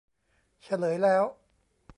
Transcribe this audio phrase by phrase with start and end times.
[0.63, 1.23] เฉลยแล้ว